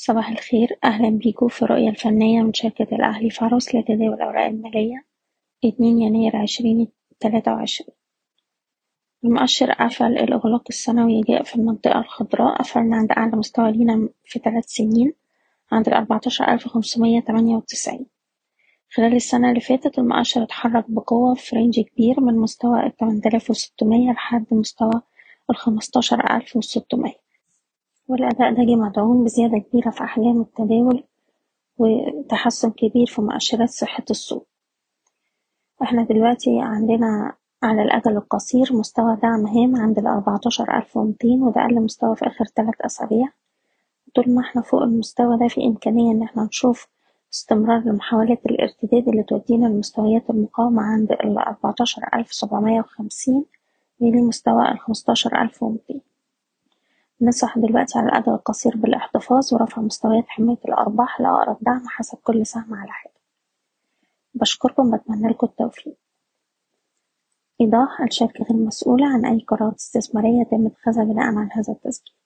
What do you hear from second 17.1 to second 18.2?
تمانية وتسعين.